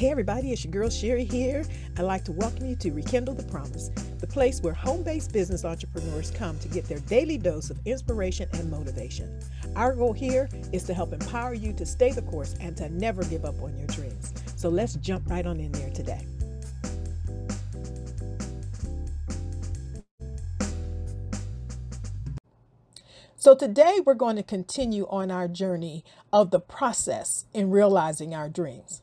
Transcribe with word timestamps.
Hey 0.00 0.10
everybody, 0.10 0.50
it's 0.50 0.64
your 0.64 0.70
girl 0.70 0.88
Sherry 0.88 1.24
here. 1.26 1.62
I'd 1.98 2.04
like 2.04 2.24
to 2.24 2.32
welcome 2.32 2.64
you 2.64 2.74
to 2.74 2.90
Rekindle 2.90 3.34
the 3.34 3.42
Promise, 3.42 3.90
the 4.18 4.26
place 4.26 4.62
where 4.62 4.72
home 4.72 5.02
based 5.02 5.30
business 5.30 5.62
entrepreneurs 5.62 6.30
come 6.30 6.58
to 6.60 6.68
get 6.68 6.86
their 6.86 7.00
daily 7.00 7.36
dose 7.36 7.68
of 7.68 7.78
inspiration 7.86 8.48
and 8.54 8.70
motivation. 8.70 9.38
Our 9.76 9.94
goal 9.94 10.14
here 10.14 10.48
is 10.72 10.84
to 10.84 10.94
help 10.94 11.12
empower 11.12 11.52
you 11.52 11.74
to 11.74 11.84
stay 11.84 12.12
the 12.12 12.22
course 12.22 12.54
and 12.62 12.74
to 12.78 12.88
never 12.88 13.22
give 13.24 13.44
up 13.44 13.60
on 13.60 13.76
your 13.76 13.88
dreams. 13.88 14.32
So 14.56 14.70
let's 14.70 14.94
jump 14.94 15.28
right 15.28 15.44
on 15.44 15.60
in 15.60 15.70
there 15.70 15.90
today. 15.90 16.26
So, 23.36 23.54
today 23.54 24.00
we're 24.06 24.14
going 24.14 24.36
to 24.36 24.42
continue 24.42 25.06
on 25.10 25.30
our 25.30 25.46
journey 25.46 26.06
of 26.32 26.52
the 26.52 26.60
process 26.60 27.44
in 27.52 27.70
realizing 27.70 28.34
our 28.34 28.48
dreams. 28.48 29.02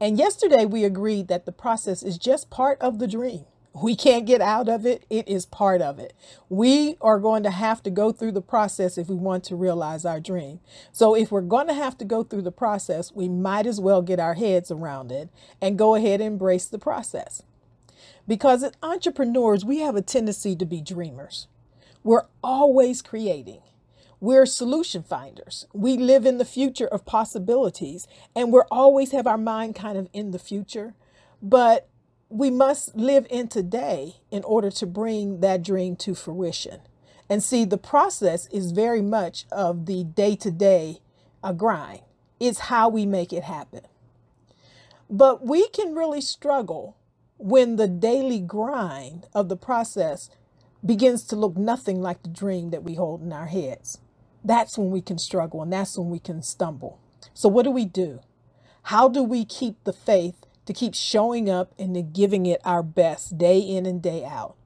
And 0.00 0.18
yesterday 0.18 0.64
we 0.64 0.84
agreed 0.84 1.28
that 1.28 1.46
the 1.46 1.52
process 1.52 2.02
is 2.02 2.18
just 2.18 2.50
part 2.50 2.80
of 2.80 2.98
the 2.98 3.06
dream. 3.06 3.44
We 3.74 3.96
can't 3.96 4.26
get 4.26 4.40
out 4.40 4.68
of 4.68 4.86
it. 4.86 5.04
It 5.10 5.28
is 5.28 5.46
part 5.46 5.82
of 5.82 5.98
it. 5.98 6.14
We 6.48 6.96
are 7.00 7.18
going 7.18 7.42
to 7.42 7.50
have 7.50 7.82
to 7.82 7.90
go 7.90 8.12
through 8.12 8.32
the 8.32 8.40
process 8.40 8.96
if 8.96 9.08
we 9.08 9.16
want 9.16 9.42
to 9.44 9.56
realize 9.56 10.04
our 10.04 10.20
dream. 10.20 10.60
So, 10.92 11.16
if 11.16 11.32
we're 11.32 11.40
going 11.40 11.66
to 11.66 11.74
have 11.74 11.98
to 11.98 12.04
go 12.04 12.22
through 12.22 12.42
the 12.42 12.52
process, 12.52 13.10
we 13.12 13.28
might 13.28 13.66
as 13.66 13.80
well 13.80 14.00
get 14.00 14.20
our 14.20 14.34
heads 14.34 14.70
around 14.70 15.10
it 15.10 15.28
and 15.60 15.76
go 15.76 15.96
ahead 15.96 16.20
and 16.20 16.34
embrace 16.34 16.66
the 16.66 16.78
process. 16.78 17.42
Because 18.28 18.62
as 18.62 18.72
entrepreneurs, 18.80 19.64
we 19.64 19.80
have 19.80 19.96
a 19.96 20.02
tendency 20.02 20.54
to 20.54 20.64
be 20.64 20.80
dreamers. 20.80 21.48
We're 22.04 22.26
always 22.44 23.02
creating. 23.02 23.60
We're 24.24 24.46
solution 24.46 25.02
finders. 25.02 25.66
We 25.74 25.98
live 25.98 26.24
in 26.24 26.38
the 26.38 26.46
future 26.46 26.86
of 26.86 27.04
possibilities 27.04 28.08
and 28.34 28.50
we're 28.50 28.64
always 28.70 29.12
have 29.12 29.26
our 29.26 29.36
mind 29.36 29.74
kind 29.74 29.98
of 29.98 30.08
in 30.14 30.30
the 30.30 30.38
future, 30.38 30.94
but 31.42 31.90
we 32.30 32.50
must 32.50 32.96
live 32.96 33.26
in 33.28 33.48
today 33.48 34.14
in 34.30 34.42
order 34.44 34.70
to 34.70 34.86
bring 34.86 35.40
that 35.40 35.62
dream 35.62 35.94
to 35.96 36.14
fruition. 36.14 36.80
And 37.28 37.42
see, 37.42 37.66
the 37.66 37.76
process 37.76 38.46
is 38.46 38.72
very 38.72 39.02
much 39.02 39.44
of 39.52 39.84
the 39.84 40.04
day 40.04 40.36
to 40.36 40.50
day 40.50 41.00
grind. 41.58 42.00
It's 42.40 42.60
how 42.60 42.88
we 42.88 43.04
make 43.04 43.30
it 43.30 43.44
happen. 43.44 43.82
But 45.10 45.44
we 45.44 45.68
can 45.68 45.94
really 45.94 46.22
struggle 46.22 46.96
when 47.36 47.76
the 47.76 47.88
daily 47.88 48.40
grind 48.40 49.26
of 49.34 49.50
the 49.50 49.56
process 49.58 50.30
begins 50.82 51.24
to 51.24 51.36
look 51.36 51.58
nothing 51.58 52.00
like 52.00 52.22
the 52.22 52.30
dream 52.30 52.70
that 52.70 52.84
we 52.84 52.94
hold 52.94 53.20
in 53.20 53.30
our 53.30 53.48
heads 53.48 53.98
that's 54.44 54.76
when 54.76 54.90
we 54.90 55.00
can 55.00 55.18
struggle 55.18 55.62
and 55.62 55.72
that's 55.72 55.96
when 55.96 56.10
we 56.10 56.18
can 56.18 56.42
stumble. 56.42 57.00
So, 57.32 57.48
what 57.48 57.62
do 57.62 57.70
we 57.70 57.86
do? 57.86 58.20
How 58.84 59.08
do 59.08 59.22
we 59.22 59.44
keep 59.44 59.82
the 59.84 59.92
faith 59.92 60.44
to 60.66 60.72
keep 60.72 60.94
showing 60.94 61.48
up 61.48 61.72
and 61.78 61.94
to 61.94 62.02
giving 62.02 62.44
it 62.44 62.60
our 62.64 62.82
best 62.82 63.38
day 63.38 63.58
in 63.58 63.86
and 63.86 64.02
day 64.02 64.24
out? 64.24 64.56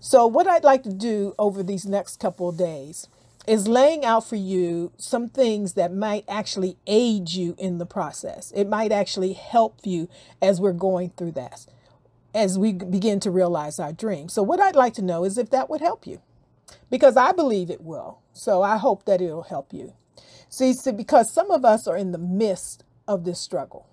So, 0.00 0.26
what 0.26 0.46
I'd 0.46 0.64
like 0.64 0.82
to 0.84 0.92
do 0.92 1.34
over 1.38 1.62
these 1.62 1.84
next 1.84 2.18
couple 2.18 2.48
of 2.48 2.56
days 2.56 3.08
is 3.46 3.68
laying 3.68 4.04
out 4.04 4.26
for 4.26 4.36
you 4.36 4.92
some 4.96 5.28
things 5.28 5.74
that 5.74 5.92
might 5.92 6.24
actually 6.28 6.76
aid 6.86 7.30
you 7.30 7.54
in 7.58 7.78
the 7.78 7.86
process. 7.86 8.52
It 8.54 8.68
might 8.68 8.92
actually 8.92 9.34
help 9.34 9.80
you 9.84 10.08
as 10.40 10.60
we're 10.60 10.72
going 10.72 11.10
through 11.10 11.32
that, 11.32 11.66
as 12.34 12.58
we 12.58 12.72
begin 12.72 13.20
to 13.20 13.30
realize 13.30 13.78
our 13.78 13.92
dreams. 13.92 14.32
So, 14.32 14.42
what 14.42 14.60
I'd 14.60 14.76
like 14.76 14.94
to 14.94 15.02
know 15.02 15.24
is 15.24 15.36
if 15.36 15.50
that 15.50 15.68
would 15.68 15.80
help 15.80 16.06
you 16.06 16.22
because 16.90 17.16
I 17.16 17.32
believe 17.32 17.70
it 17.70 17.82
will. 17.82 18.20
So 18.32 18.62
I 18.62 18.76
hope 18.76 19.04
that 19.04 19.20
it'll 19.20 19.42
help 19.42 19.72
you. 19.72 19.94
See, 20.48 20.72
see, 20.72 20.92
because 20.92 21.32
some 21.32 21.50
of 21.50 21.64
us 21.64 21.86
are 21.86 21.96
in 21.96 22.12
the 22.12 22.18
midst 22.18 22.84
of 23.06 23.24
this 23.24 23.40
struggle. 23.40 23.86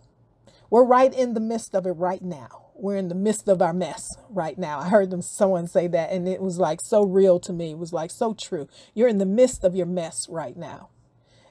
We're 0.70 0.86
right 0.86 1.14
in 1.14 1.34
the 1.34 1.40
midst 1.40 1.76
of 1.76 1.86
it 1.86 1.92
right 1.92 2.22
now. 2.22 2.66
We're 2.76 2.98
in 2.98 3.08
the 3.08 3.16
midst 3.16 3.48
of 3.48 3.62
our 3.62 3.74
mess 3.74 4.18
right 4.30 4.58
now. 4.58 4.80
I 4.80 4.90
heard 4.90 5.10
them 5.10 5.22
someone 5.22 5.68
say 5.68 5.88
that 5.88 6.12
and 6.12 6.28
it 6.28 6.42
was 6.42 6.60
like 6.60 6.82
so 6.82 7.04
real 7.04 7.40
to 7.42 7.54
me. 7.54 7.72
It 7.72 7.78
was 7.78 7.94
like 7.94 8.12
so 8.12 8.34
true. 8.34 8.68
You're 8.94 9.08
in 9.08 9.18
the 9.18 9.26
midst 9.26 9.64
of 9.64 9.76
your 9.76 9.86
mess 9.86 10.28
right 10.30 10.58
now. 10.58 10.90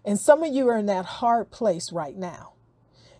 And 0.04 0.18
some 0.18 0.42
of 0.42 0.52
you 0.52 0.68
are 0.68 0.76
in 0.76 0.86
that 0.86 1.06
hard 1.06 1.50
place 1.50 1.92
right 1.92 2.16
now. 2.16 2.52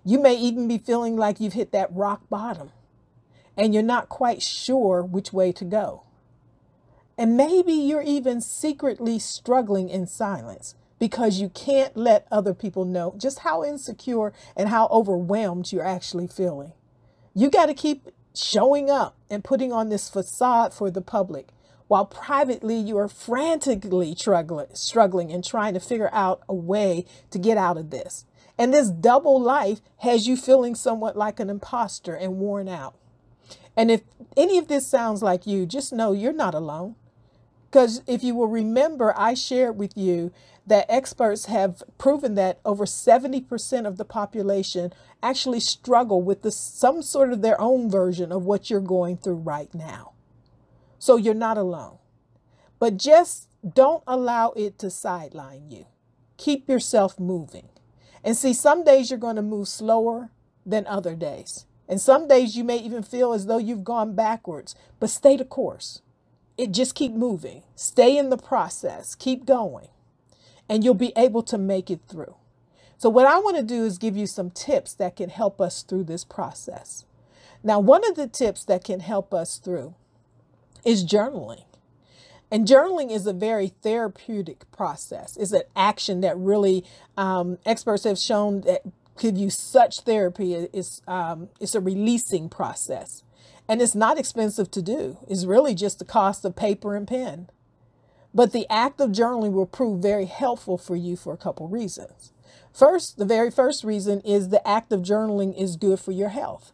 You 0.05 0.21
may 0.21 0.35
even 0.35 0.69
be 0.69 0.77
feeling 0.77 1.17
like 1.17 1.41
you've 1.41 1.55
hit 1.55 1.73
that 1.73 1.95
rock 1.95 2.29
bottom 2.29 2.73
and 3.57 3.73
you're 3.73 3.83
not 3.83 4.11
quite 4.11 4.43
sure 4.43 5.03
which 5.03 5.33
way 5.33 5.53
to 5.53 5.65
go. 5.65 6.04
And 7.17 7.37
maybe 7.37 7.73
you're 7.73 8.03
even 8.03 8.41
secretly 8.41 9.19
struggling 9.19 9.89
in 9.89 10.07
silence 10.07 10.75
because 10.99 11.41
you 11.41 11.49
can't 11.49 11.97
let 11.97 12.27
other 12.31 12.55
people 12.55 12.85
know 12.85 13.15
just 13.17 13.41
how 13.41 13.63
insecure 13.63 14.33
and 14.57 14.69
how 14.69 14.89
overwhelmed 14.89 15.73
you're 15.73 15.87
actually 15.87 16.27
feeling. 16.27 16.73
You 17.35 17.51
got 17.51 17.67
to 17.67 17.75
keep 17.75 18.09
showing 18.35 18.91
up 18.91 19.17
and 19.31 19.45
putting 19.45 19.73
on 19.73 19.89
this 19.89 20.09
facade 20.09 20.75
for 20.75 20.91
the 20.91 21.01
public 21.01 21.49
while 21.87 22.07
privately 22.07 22.77
you 22.77 22.97
are 22.97 23.09
frantically 23.09 24.15
struggling, 24.17 25.33
and 25.33 25.45
trying 25.45 25.75
to 25.75 25.81
figure 25.81 26.11
out 26.13 26.43
a 26.49 26.55
way 26.55 27.05
to 27.31 27.39
get 27.39 27.59
out 27.59 27.77
of 27.77 27.91
this. 27.91 28.25
And 28.57 28.73
this 28.73 28.91
double 28.91 29.41
life 29.41 29.81
has 29.99 30.27
you 30.27 30.37
feeling 30.37 30.75
somewhat 30.75 31.17
like 31.17 31.41
an 31.41 31.51
imposter 31.51 32.15
and 32.15 32.39
worn 32.39 32.69
out. 32.69 32.97
And 33.77 33.91
if 33.91 34.03
any 34.37 34.57
of 34.59 34.69
this 34.69 34.87
sounds 34.87 35.23
like 35.23 35.47
you, 35.47 35.67
just 35.67 35.93
know 35.93 36.13
you're 36.13 36.33
not 36.33 36.55
alone. 36.55 36.95
Because 37.75 38.03
if 38.07 38.23
you 38.23 38.37
will 38.37 38.47
remember, 38.47 39.13
I 39.17 39.35
shared 39.35 39.77
with 39.77 39.97
you 39.97 40.31
that 40.65 40.87
experts 40.89 41.47
have 41.47 41.83
proven 41.99 42.37
that 42.37 42.61
over 42.65 42.85
70% 42.85 43.85
of 43.85 43.97
the 43.97 44.05
population 44.05 44.93
actually 45.25 45.59
struggle 45.59 46.23
with 46.23 46.43
the, 46.43 46.53
some 46.53 47.03
sort 47.03 47.33
of 47.33 47.43
their 47.43 47.61
own 47.61 47.91
version 47.91 48.31
of 48.31 48.45
what 48.45 48.71
you're 48.71 48.79
going 48.79 49.17
through 49.17 49.39
right 49.39 49.75
now. 49.75 50.13
So 51.01 51.17
you're 51.17 51.35
not 51.35 51.59
alone. 51.59 51.99
But 52.79 52.97
just 52.97 53.49
don't 53.69 54.05
allow 54.07 54.51
it 54.51 54.79
to 54.79 54.89
sideline 54.89 55.69
you. 55.69 55.87
Keep 56.37 56.69
yourself 56.69 57.19
moving. 57.19 57.71
And 58.23 58.37
see, 58.37 58.53
some 58.53 58.85
days 58.85 59.11
you're 59.11 59.19
going 59.19 59.35
to 59.35 59.43
move 59.43 59.67
slower 59.67 60.31
than 60.65 60.87
other 60.87 61.17
days. 61.17 61.67
And 61.89 62.01
some 62.01 62.29
days 62.29 62.57
you 62.57 62.63
may 62.63 62.77
even 62.77 63.03
feel 63.03 63.33
as 63.33 63.47
though 63.47 63.59
you've 63.59 63.83
gone 63.83 64.15
backwards, 64.15 64.77
but 65.01 65.11
stay 65.11 65.37
the 65.37 65.45
course 65.45 66.03
it 66.57 66.73
just 66.73 66.95
keep 66.95 67.13
moving. 67.13 67.63
Stay 67.75 68.17
in 68.17 68.31
the 68.31 68.37
process. 68.37 69.15
Keep 69.15 69.47
going. 69.47 69.89
And 70.69 70.85
you'll 70.85 70.95
be 70.95 71.13
able 71.17 71.43
to 71.45 71.59
make 71.59 71.91
it 71.91 72.01
through. 72.09 72.37
So 72.97 73.11
what 73.11 73.27
I 73.27 73.39
want 73.39 73.57
to 73.57 73.63
do 73.63 73.85
is 73.85 73.99
give 73.99 74.17
you 74.17 74.27
some 74.27 74.51
tips 74.51 74.95
that 74.95 75.17
can 75.17 75.31
help 75.31 75.61
us 75.61 75.83
through 75.83 76.05
this 76.05 76.25
process. 76.25 77.05
Now, 77.63 77.81
one 77.81 78.09
of 78.09 78.15
the 78.15 78.29
tips 78.29 78.65
that 78.67 78.85
can 78.85 79.01
help 79.01 79.35
us 79.35 79.59
through 79.59 79.95
is 80.85 81.05
journaling. 81.05 81.65
And 82.51 82.69
journaling 82.69 83.11
is 83.11 83.27
a 83.27 83.33
very 83.33 83.69
therapeutic 83.83 84.71
process. 84.71 85.37
It's 85.37 85.53
an 85.53 85.65
action 85.75 86.21
that 86.21 86.39
really 86.39 86.85
um, 87.17 87.59
experts 87.67 88.05
have 88.05 88.19
shown 88.19 88.61
that 88.63 88.83
give 89.19 89.37
you 89.37 89.51
such 89.51 90.03
therapy. 90.03 90.55
It's, 90.55 91.03
um, 91.09 91.49
it's 91.59 91.75
a 91.75 91.81
releasing 91.81 92.49
process. 92.49 93.24
And 93.69 93.81
it's 93.81 93.95
not 93.95 94.19
expensive 94.19 94.71
to 94.73 94.83
do. 94.83 95.19
It's 95.29 95.45
really 95.47 95.75
just 95.75 95.99
the 95.99 96.05
cost 96.05 96.45
of 96.45 96.57
paper 96.57 96.95
and 96.95 97.09
pen. 97.09 97.49
But 98.35 98.53
the 98.53 98.67
act 98.71 99.01
of 99.01 99.11
journaling 99.11 99.53
will 99.53 99.67
prove 99.67 100.03
very 100.03 100.27
helpful 100.27 100.77
for 100.77 100.97
you 100.97 101.17
for 101.17 101.33
a 101.33 101.39
couple 101.39 101.69
reasons. 101.69 102.33
First, 102.73 103.19
the 103.19 103.25
very 103.25 103.51
first 103.51 103.85
reason 103.85 104.21
is 104.23 104.49
the 104.49 104.67
act 104.67 104.93
of 104.93 105.01
journaling 105.03 105.57
is 105.57 105.77
good 105.77 106.01
for 106.01 106.13
your 106.13 106.31
health. 106.31 106.73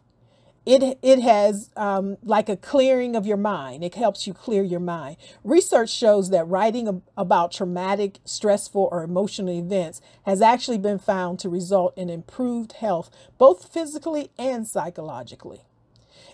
It, 0.66 0.98
it 1.02 1.20
has 1.20 1.70
um, 1.76 2.16
like 2.22 2.48
a 2.48 2.56
clearing 2.56 3.16
of 3.16 3.26
your 3.26 3.36
mind. 3.36 3.82
It 3.82 3.94
helps 3.94 4.26
you 4.26 4.34
clear 4.34 4.62
your 4.62 4.80
mind. 4.80 5.16
Research 5.42 5.90
shows 5.90 6.30
that 6.30 6.46
writing 6.48 7.02
about 7.16 7.52
traumatic, 7.52 8.18
stressful, 8.24 8.88
or 8.92 9.02
emotional 9.02 9.54
events 9.58 10.00
has 10.26 10.42
actually 10.42 10.78
been 10.78 10.98
found 10.98 11.38
to 11.40 11.48
result 11.48 11.96
in 11.96 12.10
improved 12.10 12.72
health, 12.72 13.10
both 13.38 13.72
physically 13.72 14.30
and 14.38 14.66
psychologically. 14.66 15.62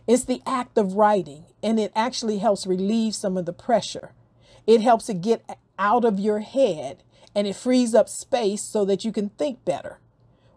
It's 0.07 0.25
the 0.25 0.43
act 0.47 0.79
of 0.79 0.95
writing, 0.95 1.45
and 1.63 1.81
it 1.81 1.93
actually 1.95 2.39
helps 2.39 2.67
relieve 2.67 3.15
some 3.15 3.37
of 3.37 3.47
the 3.47 3.53
pressure. 3.53 4.13
It 4.67 4.81
helps 4.81 5.09
it 5.09 5.21
get 5.21 5.45
out 5.79 6.05
of 6.05 6.19
your 6.19 6.41
head 6.41 7.03
and 7.35 7.47
it 7.47 7.55
frees 7.55 7.95
up 7.95 8.09
space 8.09 8.63
so 8.63 8.85
that 8.87 9.05
you 9.05 9.13
can 9.13 9.29
think 9.29 9.65
better. 9.65 10.01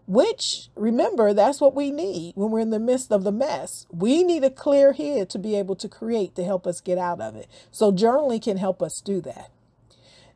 Which, 0.06 0.70
remember, 0.74 1.32
that's 1.32 1.60
what 1.60 1.74
we 1.74 1.92
need 1.92 2.32
when 2.34 2.50
we're 2.50 2.60
in 2.60 2.70
the 2.70 2.80
midst 2.80 3.12
of 3.12 3.22
the 3.22 3.30
mess. 3.30 3.86
We 3.92 4.24
need 4.24 4.42
a 4.42 4.50
clear 4.50 4.94
head 4.94 5.30
to 5.30 5.38
be 5.38 5.54
able 5.54 5.76
to 5.76 5.88
create 5.88 6.34
to 6.34 6.42
help 6.42 6.66
us 6.66 6.80
get 6.80 6.98
out 6.98 7.20
of 7.20 7.36
it. 7.36 7.46
So, 7.70 7.92
journaling 7.92 8.42
can 8.42 8.56
help 8.56 8.82
us 8.82 9.00
do 9.00 9.20
that. 9.20 9.50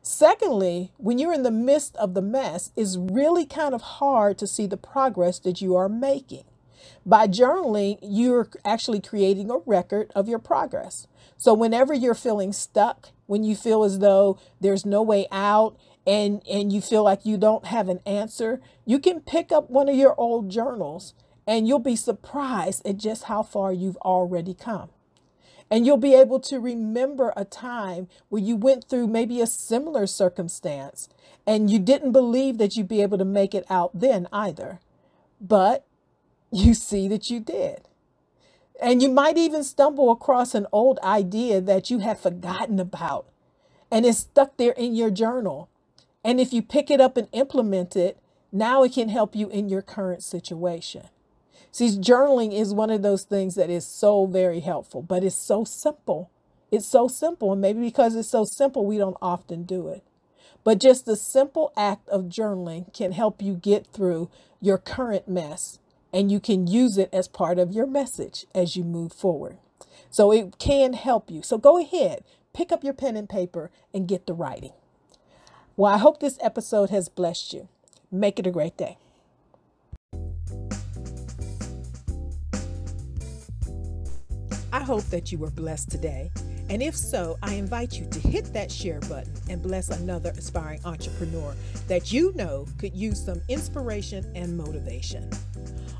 Secondly, 0.01 0.93
when 0.97 1.17
you're 1.17 1.33
in 1.33 1.43
the 1.43 1.51
midst 1.51 1.95
of 1.97 2.13
the 2.13 2.21
mess, 2.21 2.71
it's 2.75 2.95
really 2.95 3.45
kind 3.45 3.73
of 3.73 3.81
hard 3.81 4.37
to 4.37 4.47
see 4.47 4.67
the 4.67 4.77
progress 4.77 5.39
that 5.39 5.61
you 5.61 5.75
are 5.75 5.89
making. 5.89 6.45
By 7.05 7.27
journaling, 7.27 7.99
you're 8.01 8.49
actually 8.63 9.01
creating 9.01 9.49
a 9.49 9.57
record 9.65 10.11
of 10.15 10.27
your 10.27 10.39
progress. 10.39 11.07
So 11.37 11.53
whenever 11.53 11.93
you're 11.93 12.13
feeling 12.13 12.53
stuck, 12.53 13.09
when 13.27 13.43
you 13.43 13.55
feel 13.55 13.83
as 13.83 13.99
though 13.99 14.39
there's 14.59 14.85
no 14.85 15.01
way 15.01 15.27
out 15.31 15.77
and 16.07 16.41
and 16.49 16.71
you 16.71 16.81
feel 16.81 17.03
like 17.03 17.25
you 17.25 17.37
don't 17.37 17.65
have 17.65 17.89
an 17.89 17.99
answer, 18.05 18.61
you 18.85 18.99
can 18.99 19.19
pick 19.19 19.51
up 19.51 19.69
one 19.69 19.89
of 19.89 19.95
your 19.95 20.15
old 20.19 20.49
journals 20.49 21.13
and 21.47 21.67
you'll 21.67 21.79
be 21.79 21.95
surprised 21.95 22.85
at 22.85 22.97
just 22.97 23.25
how 23.25 23.43
far 23.43 23.71
you've 23.71 23.97
already 23.97 24.53
come. 24.53 24.89
And 25.69 25.85
you'll 25.85 25.97
be 25.97 26.13
able 26.13 26.39
to 26.41 26.59
remember 26.59 27.33
a 27.35 27.43
time 27.43 28.07
where 28.29 28.41
you 28.41 28.55
went 28.55 28.87
through 28.87 29.07
maybe 29.07 29.41
a 29.41 29.47
similar 29.47 30.05
circumstance 30.05 31.09
and 31.47 31.69
you 31.69 31.79
didn't 31.79 32.11
believe 32.11 32.57
that 32.59 32.75
you'd 32.75 32.87
be 32.87 33.01
able 33.01 33.17
to 33.17 33.25
make 33.25 33.55
it 33.55 33.65
out 33.69 33.91
then 33.93 34.27
either. 34.31 34.79
But 35.41 35.85
you 36.51 36.73
see 36.73 37.07
that 37.07 37.29
you 37.29 37.39
did. 37.39 37.87
And 38.81 39.01
you 39.01 39.09
might 39.09 39.37
even 39.37 39.63
stumble 39.63 40.11
across 40.11 40.53
an 40.53 40.67
old 40.71 40.99
idea 41.03 41.61
that 41.61 41.89
you 41.89 41.99
have 41.99 42.19
forgotten 42.19 42.79
about 42.79 43.27
and 43.91 44.05
it's 44.05 44.19
stuck 44.19 44.57
there 44.57 44.73
in 44.73 44.95
your 44.95 45.11
journal. 45.11 45.69
And 46.23 46.39
if 46.39 46.51
you 46.51 46.61
pick 46.61 46.89
it 46.89 46.99
up 46.99 47.17
and 47.17 47.27
implement 47.31 47.95
it, 47.95 48.19
now 48.51 48.83
it 48.83 48.93
can 48.93 49.09
help 49.09 49.35
you 49.35 49.47
in 49.49 49.69
your 49.69 49.81
current 49.81 50.23
situation. 50.23 51.07
See, 51.71 51.89
journaling 51.89 52.53
is 52.53 52.73
one 52.73 52.89
of 52.89 53.01
those 53.01 53.23
things 53.23 53.55
that 53.55 53.69
is 53.69 53.85
so 53.85 54.25
very 54.25 54.61
helpful, 54.61 55.01
but 55.01 55.23
it's 55.23 55.35
so 55.35 55.63
simple. 55.63 56.31
It's 56.71 56.85
so 56.85 57.07
simple. 57.07 57.51
And 57.51 57.61
maybe 57.61 57.79
because 57.79 58.15
it's 58.15 58.29
so 58.29 58.45
simple, 58.45 58.85
we 58.85 58.97
don't 58.97 59.17
often 59.21 59.63
do 59.63 59.87
it. 59.89 60.03
But 60.63 60.79
just 60.79 61.05
the 61.05 61.15
simple 61.15 61.71
act 61.77 62.09
of 62.09 62.23
journaling 62.23 62.91
can 62.93 63.11
help 63.11 63.41
you 63.41 63.53
get 63.53 63.87
through 63.87 64.29
your 64.59 64.77
current 64.77 65.27
mess 65.27 65.79
and 66.15 66.31
you 66.31 66.39
can 66.39 66.65
use 66.65 66.97
it 66.97 67.09
as 67.11 67.27
part 67.27 67.59
of 67.59 67.73
your 67.73 67.85
message 67.85 68.45
as 68.55 68.77
you 68.77 68.85
move 68.85 69.11
forward. 69.11 69.57
So 70.09 70.31
it 70.31 70.57
can 70.57 70.93
help 70.93 71.29
you. 71.29 71.41
So 71.43 71.57
go 71.57 71.77
ahead, 71.77 72.23
pick 72.53 72.71
up 72.71 72.85
your 72.85 72.93
pen 72.93 73.17
and 73.17 73.27
paper 73.27 73.69
and 73.93 74.07
get 74.07 74.25
to 74.27 74.33
writing. 74.33 74.71
Well, 75.75 75.93
I 75.93 75.97
hope 75.97 76.21
this 76.21 76.37
episode 76.41 76.89
has 76.89 77.09
blessed 77.09 77.51
you. 77.51 77.67
Make 78.09 78.39
it 78.39 78.47
a 78.47 78.51
great 78.51 78.77
day. 78.77 78.97
I 84.71 84.79
hope 84.79 85.03
that 85.05 85.33
you 85.33 85.37
were 85.37 85.51
blessed 85.51 85.91
today. 85.91 86.31
And 86.69 86.81
if 86.81 86.95
so, 86.95 87.37
I 87.43 87.55
invite 87.55 87.99
you 87.99 88.05
to 88.09 88.19
hit 88.19 88.53
that 88.53 88.71
share 88.71 89.01
button 89.01 89.33
and 89.49 89.61
bless 89.61 89.89
another 89.89 90.31
aspiring 90.37 90.79
entrepreneur 90.85 91.53
that 91.89 92.13
you 92.13 92.31
know 92.35 92.65
could 92.77 92.95
use 92.95 93.23
some 93.23 93.41
inspiration 93.49 94.31
and 94.33 94.57
motivation. 94.57 95.29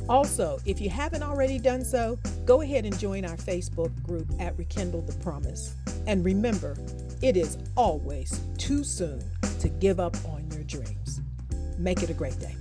Also, 0.07 0.60
if 0.66 0.80
you 0.80 0.90
haven't 0.90 1.24
already 1.24 1.57
done 1.57 1.84
so, 1.84 2.19
go 2.46 2.62
ahead 2.62 2.86
and 2.86 2.98
join 3.00 3.25
our 3.25 3.38
Facebook 3.38 3.92
group 4.04 4.28
at 4.40 4.57
Rekindle 4.57 5.02
the 5.02 5.16
Promise. 5.24 5.75
And 6.06 6.24
remember, 6.24 6.78
it 7.22 7.36
is 7.36 7.57
always 7.75 8.42
too 8.57 8.84
soon 8.84 9.24
to 9.60 9.69
give 9.69 10.00
up 10.00 10.16
on 10.25 10.48
your 10.52 10.63
dreams. 10.63 11.22
Make 11.80 12.04
it 12.04 12.10
a 12.10 12.13
great 12.13 12.40
day. 12.40 12.56